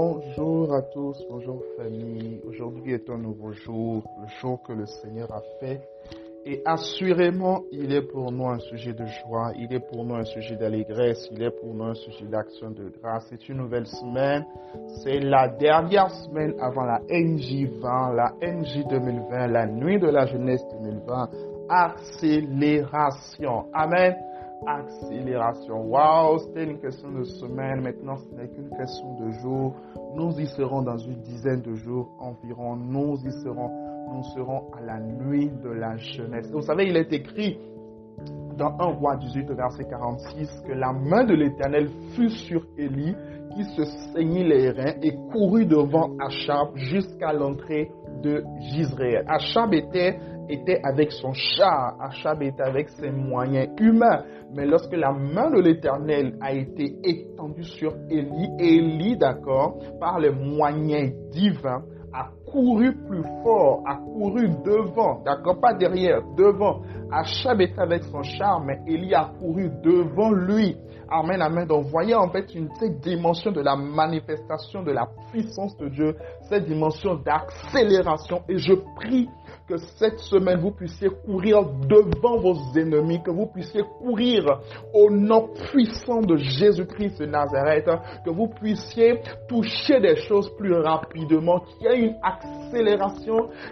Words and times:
Bonjour 0.00 0.72
à 0.76 0.82
tous, 0.82 1.16
bonjour 1.28 1.60
famille. 1.76 2.40
Aujourd'hui 2.46 2.92
est 2.92 3.10
un 3.10 3.18
nouveau 3.18 3.50
jour, 3.50 4.04
le 4.22 4.28
jour 4.40 4.62
que 4.62 4.72
le 4.72 4.86
Seigneur 4.86 5.28
a 5.32 5.40
fait. 5.58 5.80
Et 6.46 6.62
assurément, 6.64 7.64
il 7.72 7.92
est 7.92 8.02
pour 8.02 8.30
nous 8.30 8.46
un 8.46 8.60
sujet 8.60 8.92
de 8.92 9.04
joie, 9.06 9.50
il 9.58 9.72
est 9.74 9.80
pour 9.80 10.04
nous 10.04 10.14
un 10.14 10.22
sujet 10.22 10.54
d'allégresse, 10.54 11.28
il 11.32 11.42
est 11.42 11.50
pour 11.50 11.74
nous 11.74 11.82
un 11.82 11.94
sujet 11.94 12.26
d'action 12.26 12.70
de 12.70 12.90
grâce. 12.90 13.26
C'est 13.28 13.48
une 13.48 13.56
nouvelle 13.56 13.88
semaine, 13.88 14.46
c'est 15.02 15.18
la 15.18 15.48
dernière 15.48 16.12
semaine 16.12 16.54
avant 16.60 16.84
la 16.84 17.00
NJ20, 17.10 18.14
la 18.14 18.34
NJ 18.40 18.86
2020, 18.88 19.46
la 19.48 19.66
nuit 19.66 19.98
de 19.98 20.06
la 20.06 20.26
jeunesse 20.26 20.62
2020. 20.80 21.28
Accélération. 21.68 23.64
Amen 23.74 24.14
accélération. 24.66 25.86
Wow, 25.86 26.38
c'était 26.38 26.64
une 26.64 26.78
question 26.78 27.10
de 27.10 27.24
semaine. 27.24 27.80
Maintenant, 27.82 28.16
ce 28.16 28.34
n'est 28.34 28.48
qu'une 28.48 28.70
question 28.70 29.14
de 29.20 29.30
jours. 29.42 29.74
Nous 30.14 30.38
y 30.40 30.46
serons 30.46 30.82
dans 30.82 30.98
une 30.98 31.20
dizaine 31.20 31.62
de 31.62 31.74
jours 31.74 32.10
environ. 32.18 32.76
Nous 32.76 33.16
y 33.24 33.32
serons. 33.42 33.70
Nous 34.12 34.22
serons 34.34 34.70
à 34.72 34.80
la 34.80 35.00
nuit 35.00 35.50
de 35.62 35.68
la 35.70 35.96
jeunesse. 35.96 36.50
Vous 36.50 36.62
savez, 36.62 36.86
il 36.88 36.96
est 36.96 37.12
écrit 37.12 37.58
dans 38.56 38.74
1 38.78 38.84
roi 38.94 39.16
18, 39.16 39.50
verset 39.52 39.84
46, 39.84 40.62
que 40.66 40.72
la 40.72 40.92
main 40.92 41.24
de 41.24 41.34
l'Éternel 41.34 41.88
fut 42.14 42.30
sur 42.30 42.64
Élie, 42.76 43.14
qui 43.54 43.64
se 43.64 43.84
saignit 44.12 44.44
les 44.44 44.70
reins 44.70 44.94
et 45.02 45.14
courut 45.30 45.66
devant 45.66 46.10
Achab 46.18 46.76
jusqu'à 46.76 47.32
l'entrée 47.32 47.90
de 48.22 48.44
Gisraël. 48.60 49.24
Achab 49.28 49.72
était 49.74 50.18
était 50.48 50.80
avec 50.82 51.12
son 51.12 51.32
char, 51.32 51.96
Achab 52.00 52.42
était 52.42 52.62
avec 52.62 52.88
ses 52.90 53.10
moyens 53.10 53.68
humains. 53.78 54.24
Mais 54.54 54.66
lorsque 54.66 54.94
la 54.94 55.12
main 55.12 55.50
de 55.50 55.60
l'Éternel 55.60 56.36
a 56.40 56.52
été 56.52 56.96
étendue 57.04 57.64
sur 57.64 57.94
Élie, 58.10 58.48
Élie, 58.58 59.16
d'accord, 59.16 59.78
par 60.00 60.18
les 60.18 60.30
moyens 60.30 61.12
divins, 61.30 61.82
a 62.12 62.30
couru 62.50 62.94
plus 63.06 63.22
fort, 63.42 63.82
a 63.86 63.96
couru 63.96 64.48
devant, 64.64 65.22
d'accord, 65.24 65.60
pas 65.60 65.74
derrière, 65.74 66.22
devant. 66.36 66.82
Achab 67.10 67.60
était 67.60 67.80
avec 67.80 68.04
son 68.04 68.22
char, 68.22 68.60
mais 68.60 68.80
Élie 68.86 69.14
a 69.14 69.30
couru 69.38 69.70
devant 69.82 70.30
lui. 70.30 70.76
Amen, 71.10 71.40
amen. 71.40 71.66
Donc, 71.66 71.86
voyez 71.86 72.14
en 72.14 72.28
fait 72.28 72.54
une, 72.54 72.68
cette 72.78 73.00
dimension 73.00 73.50
de 73.50 73.62
la 73.62 73.76
manifestation 73.76 74.82
de 74.82 74.92
la 74.92 75.08
puissance 75.30 75.74
de 75.78 75.88
Dieu, 75.88 76.14
cette 76.42 76.66
dimension 76.66 77.14
d'accélération. 77.14 78.42
Et 78.46 78.58
je 78.58 78.74
prie 78.96 79.26
que 79.66 79.76
cette 79.98 80.18
semaine, 80.18 80.60
vous 80.60 80.70
puissiez 80.70 81.08
courir 81.24 81.62
devant 81.62 82.38
vos 82.38 82.54
ennemis, 82.76 83.22
que 83.22 83.30
vous 83.30 83.46
puissiez 83.46 83.82
courir 83.98 84.60
au 84.94 85.10
nom 85.10 85.48
puissant 85.70 86.20
de 86.20 86.36
Jésus-Christ 86.36 87.20
de 87.20 87.26
Nazareth, 87.26 87.88
que 88.24 88.30
vous 88.30 88.48
puissiez 88.48 89.20
toucher 89.48 90.00
des 90.00 90.16
choses 90.16 90.50
plus 90.56 90.74
rapidement, 90.74 91.60
qu'il 91.60 91.86
y 91.86 91.90
ait 91.90 92.00
une 92.00 92.16
accélération 92.22 92.37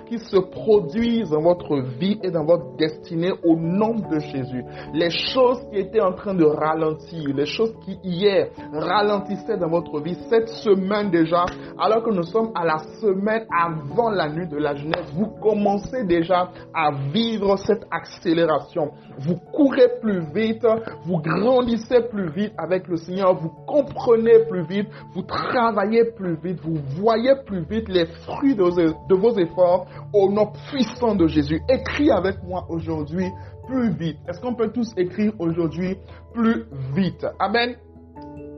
qui 0.08 0.18
se 0.18 0.36
produise 0.36 1.30
dans 1.30 1.42
votre 1.42 1.80
vie 1.98 2.18
et 2.22 2.30
dans 2.30 2.44
votre 2.44 2.76
destinée 2.76 3.32
au 3.44 3.56
nom 3.56 3.94
de 3.94 4.18
Jésus. 4.18 4.64
Les 4.94 5.10
choses 5.10 5.60
qui 5.70 5.78
étaient 5.78 6.00
en 6.00 6.12
train 6.12 6.34
de 6.34 6.44
ralentir, 6.44 7.28
les 7.34 7.46
choses 7.46 7.74
qui 7.84 7.98
hier 8.02 8.48
ralentissaient 8.72 9.58
dans 9.58 9.68
votre 9.68 10.00
vie, 10.00 10.16
cette 10.28 10.48
semaine 10.48 11.10
déjà, 11.10 11.44
alors 11.78 12.02
que 12.02 12.10
nous 12.10 12.22
sommes 12.24 12.52
à 12.54 12.64
la 12.64 12.78
semaine 13.00 13.46
avant 13.50 14.10
la 14.10 14.28
nuit 14.28 14.48
de 14.48 14.56
la 14.56 14.74
jeunesse, 14.74 15.12
vous 15.14 15.28
commencez 15.42 16.04
déjà 16.04 16.50
à 16.74 16.90
vivre 17.12 17.56
cette 17.58 17.84
accélération. 17.90 18.90
Vous 19.18 19.36
courez 19.52 19.88
plus 20.00 20.20
vite, 20.34 20.66
vous 21.04 21.20
grandissez 21.20 22.00
plus 22.10 22.30
vite 22.30 22.52
avec 22.58 22.88
le 22.88 22.96
Seigneur, 22.96 23.34
vous 23.34 23.50
comprenez 23.66 24.46
plus 24.48 24.64
vite, 24.66 24.88
vous 25.14 25.22
travaillez 25.22 26.04
plus 26.16 26.36
vite, 26.36 26.60
vous 26.62 26.78
voyez 27.00 27.34
plus 27.44 27.60
vite 27.60 27.88
les 27.88 28.06
fruits 28.24 28.55
de 28.56 29.14
vos 29.14 29.36
efforts 29.38 29.86
au 30.12 30.30
nom 30.30 30.52
puissant 30.70 31.14
de 31.14 31.26
Jésus. 31.26 31.60
Écris 31.68 32.10
avec 32.10 32.42
moi 32.42 32.66
aujourd'hui 32.68 33.26
plus 33.66 33.90
vite. 33.90 34.18
Est-ce 34.28 34.40
qu'on 34.40 34.54
peut 34.54 34.70
tous 34.70 34.92
écrire 34.96 35.32
aujourd'hui 35.38 35.96
plus 36.32 36.64
vite? 36.94 37.26
Amen. 37.38 37.76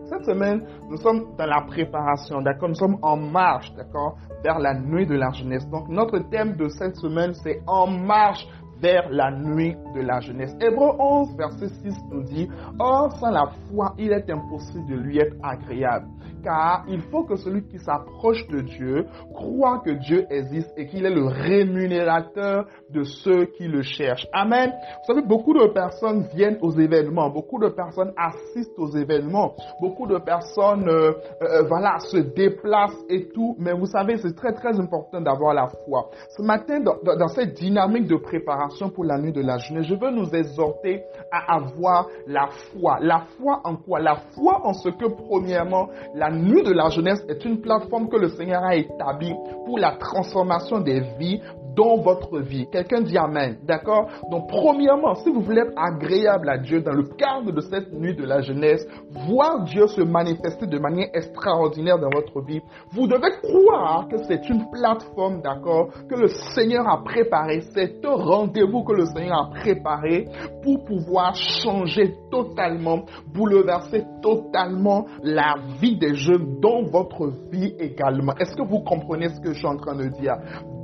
Cette 0.08 0.24
semaine, 0.24 0.62
nous 0.88 0.96
sommes 0.96 1.36
dans 1.36 1.46
la 1.46 1.60
préparation, 1.66 2.40
d'accord? 2.40 2.70
Nous 2.70 2.74
sommes 2.74 2.98
en 3.02 3.16
marche, 3.16 3.70
d'accord? 3.74 4.16
Vers 4.42 4.58
la 4.58 4.72
nuit 4.72 5.06
de 5.06 5.14
la 5.14 5.30
jeunesse. 5.32 5.68
Donc, 5.68 5.88
notre 5.88 6.18
thème 6.30 6.56
de 6.56 6.68
cette 6.68 6.96
semaine, 6.96 7.34
c'est 7.34 7.60
en 7.66 7.86
marche 7.86 8.46
vers 8.80 9.08
la 9.10 9.30
nuit 9.30 9.76
de 9.94 10.00
la 10.00 10.20
jeunesse. 10.20 10.54
Hébreu 10.60 10.92
11, 10.98 11.36
verset 11.36 11.68
6 11.68 11.94
nous 12.10 12.22
dit, 12.22 12.48
Or, 12.78 13.12
sans 13.18 13.30
la 13.30 13.50
foi, 13.70 13.94
il 13.98 14.12
est 14.12 14.30
impossible 14.30 14.86
de 14.88 14.94
lui 14.96 15.18
être 15.18 15.36
agréable 15.42 16.06
car 16.42 16.84
il 16.88 17.00
faut 17.02 17.24
que 17.24 17.36
celui 17.36 17.64
qui 17.64 17.78
s'approche 17.78 18.46
de 18.48 18.60
Dieu 18.60 19.06
croit 19.34 19.80
que 19.84 19.90
Dieu 19.90 20.26
existe 20.30 20.72
et 20.76 20.86
qu'il 20.86 21.04
est 21.04 21.14
le 21.14 21.26
rémunérateur 21.26 22.66
de 22.90 23.02
ceux 23.02 23.46
qui 23.46 23.66
le 23.68 23.82
cherchent. 23.82 24.26
Amen. 24.32 24.70
Vous 24.70 25.14
savez, 25.14 25.26
beaucoup 25.26 25.54
de 25.54 25.66
personnes 25.68 26.26
viennent 26.34 26.58
aux 26.62 26.72
événements, 26.72 27.30
beaucoup 27.30 27.58
de 27.58 27.68
personnes 27.68 28.12
assistent 28.16 28.78
aux 28.78 28.90
événements, 28.96 29.54
beaucoup 29.80 30.06
de 30.06 30.18
personnes, 30.18 30.88
euh, 30.88 31.12
euh, 31.42 31.62
voilà, 31.68 31.98
se 31.98 32.18
déplacent 32.18 33.04
et 33.08 33.28
tout, 33.28 33.56
mais 33.58 33.72
vous 33.72 33.86
savez, 33.86 34.16
c'est 34.18 34.34
très 34.34 34.52
très 34.52 34.78
important 34.78 35.20
d'avoir 35.20 35.54
la 35.54 35.68
foi. 35.84 36.10
Ce 36.30 36.42
matin, 36.42 36.80
dans 36.80 37.28
cette 37.28 37.54
dynamique 37.54 38.06
de 38.06 38.16
préparation 38.16 38.67
pour 38.94 39.04
la 39.04 39.18
nuit 39.18 39.32
de 39.32 39.40
la 39.40 39.58
jeunesse, 39.58 39.86
je 39.86 39.94
veux 39.94 40.10
nous 40.10 40.32
exhorter 40.34 41.02
à 41.32 41.56
avoir 41.56 42.06
la 42.26 42.48
foi. 42.48 42.98
La 43.00 43.24
foi 43.36 43.60
en 43.64 43.76
quoi? 43.76 43.98
La 44.00 44.16
foi 44.34 44.60
en 44.64 44.72
ce 44.72 44.88
que, 44.90 45.06
premièrement, 45.06 45.88
la 46.14 46.28
la 46.28 46.36
nuit 46.36 46.62
de 46.62 46.72
la 46.72 46.90
jeunesse 46.90 47.24
est 47.28 47.42
une 47.44 47.60
plateforme 47.60 48.08
que 48.08 48.16
le 48.16 48.28
Seigneur 48.28 48.62
a 48.62 48.76
établie 48.76 49.34
pour 49.64 49.78
la 49.78 49.92
transformation 49.92 50.80
des 50.80 51.00
vies 51.18 51.40
dans 51.78 51.96
votre 51.96 52.40
vie. 52.40 52.66
Quelqu'un 52.72 53.02
dit 53.02 53.16
Amen. 53.16 53.58
D'accord? 53.62 54.08
Donc, 54.30 54.48
premièrement, 54.48 55.14
si 55.14 55.30
vous 55.30 55.40
voulez 55.40 55.60
être 55.60 55.74
agréable 55.76 56.48
à 56.50 56.58
Dieu 56.58 56.80
dans 56.80 56.92
le 56.92 57.04
cadre 57.04 57.52
de 57.52 57.60
cette 57.60 57.92
nuit 57.92 58.16
de 58.16 58.24
la 58.24 58.40
jeunesse, 58.40 58.84
voir 59.28 59.62
Dieu 59.62 59.86
se 59.86 60.02
manifester 60.02 60.66
de 60.66 60.78
manière 60.78 61.08
extraordinaire 61.14 61.98
dans 61.98 62.10
votre 62.10 62.40
vie, 62.44 62.60
vous 62.90 63.06
devez 63.06 63.30
croire 63.42 64.08
que 64.08 64.16
c'est 64.24 64.48
une 64.48 64.68
plateforme, 64.72 65.40
d'accord, 65.40 65.90
que 66.08 66.16
le 66.16 66.26
Seigneur 66.54 66.88
a 66.88 67.04
préparé. 67.04 67.60
C'est 67.72 68.04
un 68.04 68.16
rendez-vous 68.16 68.82
que 68.82 68.94
le 68.94 69.04
Seigneur 69.06 69.38
a 69.38 69.50
préparé 69.50 70.26
pour 70.64 70.84
pouvoir 70.84 71.36
changer 71.36 72.14
totalement, 72.30 73.04
bouleverser 73.32 74.04
totalement 74.20 75.06
la 75.22 75.54
vie 75.80 75.96
des 75.96 76.14
jeunes 76.14 76.58
dans 76.60 76.82
votre 76.82 77.28
vie 77.52 77.74
également. 77.78 78.34
Est-ce 78.40 78.56
que 78.56 78.66
vous 78.68 78.80
comprenez 78.80 79.28
ce 79.28 79.40
que 79.40 79.52
je 79.52 79.58
suis 79.58 79.66
en 79.66 79.76
train 79.76 79.94
de 79.94 80.08
dire? 80.08 80.34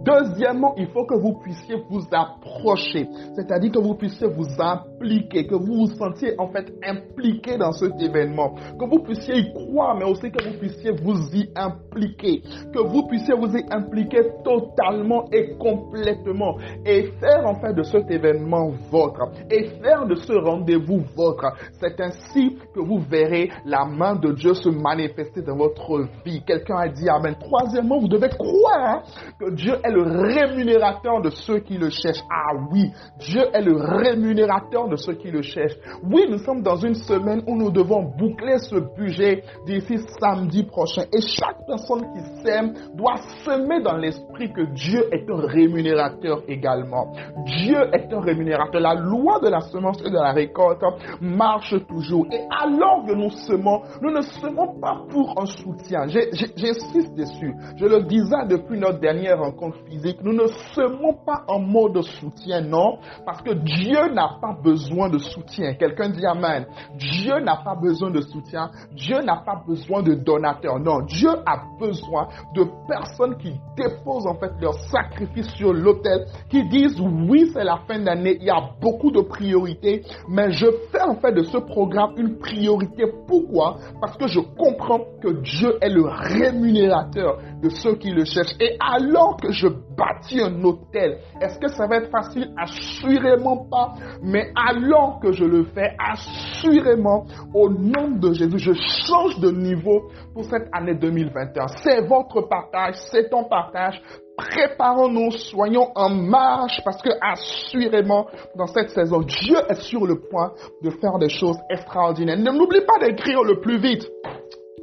Deuxièmement, 0.04 0.74
il 0.76 0.88
faut 0.88 1.06
que 1.06 1.14
vous 1.14 1.34
puissiez 1.40 1.76
vous 1.88 2.02
approcher, 2.12 3.08
c'est-à-dire 3.34 3.72
que 3.72 3.78
vous 3.78 3.94
puissiez 3.94 4.26
vous 4.26 4.46
impliquer, 4.58 5.46
que 5.46 5.54
vous 5.54 5.86
vous 5.86 5.94
sentiez 5.96 6.34
en 6.38 6.48
fait 6.48 6.72
impliqué 6.84 7.56
dans 7.56 7.72
cet 7.72 8.00
événement, 8.00 8.54
que 8.78 8.84
vous 8.84 9.02
puissiez 9.02 9.36
y 9.38 9.52
croire, 9.54 9.96
mais 9.96 10.04
aussi 10.04 10.30
que 10.30 10.44
vous 10.44 10.58
puissiez 10.58 10.90
vous 10.90 11.16
y 11.34 11.48
impliquer, 11.56 12.42
que 12.72 12.80
vous 12.80 13.06
puissiez 13.06 13.34
vous 13.34 13.56
y 13.56 13.64
impliquer 13.70 14.20
totalement 14.44 15.24
et 15.32 15.56
complètement 15.56 16.58
et 16.84 17.12
faire 17.20 17.46
en 17.46 17.54
fait 17.60 17.72
de 17.72 17.82
cet 17.82 18.10
événement 18.10 18.72
votre 18.90 19.30
et 19.50 19.64
faire 19.82 20.06
de 20.06 20.16
ce 20.16 20.32
rendez-vous 20.32 21.02
votre. 21.16 21.52
C'est 21.80 21.98
ainsi 22.00 22.58
que 22.74 22.80
vous 22.80 22.98
verrez 22.98 23.50
la 23.64 23.84
main 23.86 24.16
de 24.16 24.32
Dieu 24.32 24.54
se 24.54 24.68
manifester 24.68 25.42
dans 25.42 25.56
votre 25.56 26.06
vie. 26.24 26.42
Quelqu'un 26.46 26.76
a 26.76 26.88
dit 26.88 27.08
Amen. 27.08 27.36
Troisièmement, 27.40 27.98
vous 27.98 28.08
devez 28.08 28.28
croire 28.28 29.02
que 29.38 29.50
Dieu 29.50 29.74
est 29.82 29.93
le 29.94 30.02
rémunérateur 30.02 31.22
de 31.22 31.30
ceux 31.30 31.60
qui 31.60 31.78
le 31.78 31.90
cherchent. 31.90 32.24
Ah 32.30 32.54
oui, 32.70 32.90
Dieu 33.18 33.42
est 33.52 33.62
le 33.62 33.76
rémunérateur 33.76 34.88
de 34.88 34.96
ceux 34.96 35.14
qui 35.14 35.30
le 35.30 35.42
cherchent. 35.42 35.76
Oui, 36.02 36.26
nous 36.28 36.38
sommes 36.38 36.62
dans 36.62 36.76
une 36.76 36.94
semaine 36.94 37.42
où 37.46 37.56
nous 37.56 37.70
devons 37.70 38.02
boucler 38.02 38.58
ce 38.58 38.76
budget 38.96 39.42
d'ici 39.66 39.98
samedi 40.20 40.64
prochain. 40.64 41.04
Et 41.12 41.20
chaque 41.20 41.64
personne 41.66 42.02
qui 42.12 42.42
sème 42.42 42.74
doit 42.94 43.16
semer 43.44 43.82
dans 43.82 43.96
l'esprit 43.96 44.52
que 44.52 44.62
Dieu 44.74 45.04
est 45.12 45.30
un 45.30 45.46
rémunérateur 45.46 46.42
également. 46.48 47.12
Dieu 47.46 47.78
est 47.92 48.12
un 48.12 48.20
rémunérateur. 48.20 48.80
La 48.80 48.94
loi 48.94 49.38
de 49.40 49.48
la 49.48 49.60
semence 49.60 50.00
et 50.04 50.10
de 50.10 50.14
la 50.14 50.32
récolte 50.32 50.82
marche 51.20 51.74
toujours. 51.86 52.26
Et 52.32 52.40
alors 52.50 53.04
que 53.06 53.14
nous 53.14 53.30
semons, 53.30 53.82
nous 54.02 54.10
ne 54.10 54.22
semons 54.22 54.80
pas 54.80 55.02
pour 55.10 55.40
un 55.40 55.46
soutien. 55.46 56.06
J'insiste 56.08 57.14
dessus. 57.14 57.54
Je 57.76 57.86
le 57.86 58.02
disais 58.02 58.46
depuis 58.48 58.78
notre 58.78 58.98
dernière 58.98 59.38
rencontre 59.38 59.78
physique. 59.88 60.18
Nous 60.22 60.32
ne 60.32 60.46
semons 60.74 61.14
pas 61.14 61.44
en 61.48 61.58
mode 61.58 62.00
soutien, 62.02 62.60
non, 62.60 62.98
parce 63.24 63.42
que 63.42 63.52
Dieu 63.52 64.12
n'a 64.12 64.36
pas 64.40 64.56
besoin 64.62 65.08
de 65.08 65.18
soutien. 65.18 65.74
Quelqu'un 65.74 66.10
dit 66.10 66.24
Amen. 66.26 66.66
Dieu 66.96 67.38
n'a 67.40 67.56
pas 67.56 67.74
besoin 67.74 68.10
de 68.10 68.20
soutien. 68.20 68.70
Dieu 68.92 69.20
n'a 69.22 69.36
pas 69.44 69.62
besoin 69.66 70.02
de 70.02 70.14
donateurs. 70.14 70.78
Non, 70.78 71.00
Dieu 71.02 71.30
a 71.46 71.62
besoin 71.78 72.28
de 72.54 72.64
personnes 72.88 73.36
qui 73.38 73.52
déposent 73.76 74.26
en 74.26 74.34
fait 74.34 74.52
leur 74.60 74.74
sacrifice 74.90 75.48
sur 75.56 75.72
l'autel, 75.72 76.26
qui 76.48 76.64
disent 76.68 77.00
oui, 77.00 77.50
c'est 77.52 77.64
la 77.64 77.78
fin 77.86 77.98
d'année, 77.98 78.38
il 78.40 78.46
y 78.46 78.50
a 78.50 78.70
beaucoup 78.80 79.10
de 79.10 79.20
priorités, 79.20 80.02
mais 80.28 80.52
je 80.52 80.66
fais 80.90 81.02
en 81.02 81.16
fait 81.16 81.32
de 81.32 81.42
ce 81.42 81.58
programme 81.58 82.12
une 82.16 82.38
priorité. 82.38 83.04
Pourquoi? 83.26 83.76
Parce 84.00 84.16
que 84.16 84.26
je 84.26 84.40
comprends 84.40 85.00
que 85.22 85.40
Dieu 85.42 85.76
est 85.80 85.90
le 85.90 86.04
rémunérateur 86.04 87.38
de 87.62 87.68
ceux 87.68 87.96
qui 87.96 88.10
le 88.10 88.24
cherchent. 88.24 88.54
Et 88.60 88.76
alors 88.80 89.36
que 89.36 89.52
je 89.52 89.68
bâtis 89.96 90.40
un 90.40 90.62
hôtel, 90.62 91.18
est-ce 91.40 91.58
que 91.58 91.68
ça 91.68 91.86
va 91.86 91.96
être 91.96 92.10
facile? 92.10 92.52
Assurément 92.56 93.66
pas. 93.70 93.94
Mais 94.22 94.52
alors 94.54 95.20
que 95.20 95.32
je 95.32 95.44
le 95.44 95.64
fais, 95.64 95.94
assurément, 95.98 97.26
au 97.54 97.68
nom 97.68 98.10
de 98.10 98.32
Jésus, 98.32 98.58
je 98.58 98.72
change 98.72 99.38
de 99.40 99.50
niveau 99.50 100.10
pour 100.32 100.44
cette 100.44 100.68
année 100.72 100.94
2021. 100.94 101.66
C'est 101.82 102.00
votre 102.06 102.42
partage, 102.42 102.94
c'est 103.10 103.30
ton 103.30 103.44
partage. 103.44 104.00
Préparons-nous, 104.36 105.30
soyons 105.30 105.92
en 105.94 106.10
marche 106.10 106.80
parce 106.84 107.00
que 107.00 107.10
assurément, 107.20 108.26
dans 108.56 108.66
cette 108.66 108.90
saison, 108.90 109.20
Dieu 109.20 109.56
est 109.68 109.80
sur 109.82 110.06
le 110.06 110.18
point 110.18 110.52
de 110.82 110.90
faire 110.90 111.18
des 111.18 111.28
choses 111.28 111.58
extraordinaires. 111.70 112.38
Ne 112.38 112.50
n'oublie 112.50 112.84
pas 112.84 112.98
d'écrire 112.98 113.44
le 113.44 113.60
plus 113.60 113.78
vite. 113.78 114.04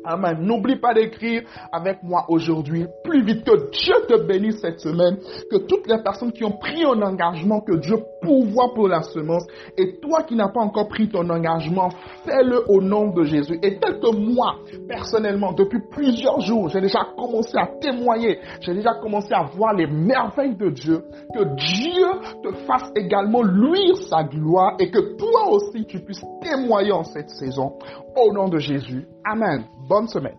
Amen. 0.03 0.39
N'oublie 0.41 0.77
pas 0.77 0.93
d'écrire 0.93 1.43
avec 1.71 2.01
moi 2.03 2.25
aujourd'hui. 2.27 2.85
Plus 3.03 3.23
vite 3.23 3.43
que 3.43 3.69
Dieu 3.71 3.93
te 4.07 4.25
bénisse 4.25 4.59
cette 4.59 4.79
semaine. 4.79 5.17
Que 5.49 5.57
toutes 5.67 5.87
les 5.87 6.01
personnes 6.01 6.31
qui 6.31 6.43
ont 6.43 6.57
pris 6.57 6.83
un 6.83 7.01
engagement, 7.01 7.61
que 7.61 7.77
Dieu 7.77 7.97
pourvoit 8.21 8.73
pour 8.73 8.87
la 8.87 9.01
semence. 9.03 9.45
Et 9.77 9.99
toi 9.99 10.23
qui 10.23 10.35
n'as 10.35 10.49
pas 10.49 10.61
encore 10.61 10.87
pris 10.87 11.09
ton 11.09 11.29
engagement, 11.29 11.89
fais-le 12.25 12.69
au 12.69 12.81
nom 12.81 13.11
de 13.11 13.23
Jésus. 13.23 13.59
Et 13.61 13.77
tel 13.79 13.99
que 13.99 14.15
moi, 14.15 14.55
personnellement, 14.87 15.53
depuis 15.53 15.79
plusieurs 15.91 16.39
jours, 16.41 16.69
j'ai 16.69 16.81
déjà 16.81 17.05
commencé 17.15 17.57
à 17.57 17.67
témoigner. 17.79 18.39
J'ai 18.61 18.73
déjà 18.73 18.95
commencé 18.95 19.33
à 19.33 19.43
voir 19.43 19.73
les 19.73 19.87
merveilles 19.87 20.55
de 20.55 20.69
Dieu. 20.69 21.03
Que 21.33 21.43
Dieu 21.55 22.07
te 22.43 22.51
fasse 22.65 22.91
également 22.95 23.43
luire 23.43 23.97
sa 24.09 24.23
gloire 24.23 24.75
et 24.79 24.89
que 24.89 25.15
toi 25.17 25.49
aussi 25.51 25.85
tu 25.85 25.99
puisses 25.99 26.23
témoigner 26.41 26.91
en 26.91 27.03
cette 27.03 27.29
saison. 27.29 27.73
Au 28.15 28.33
nom 28.33 28.49
de 28.49 28.57
Jésus. 28.57 29.07
Amen. 29.25 29.67
Bonne 29.87 30.07
semaine. 30.07 30.37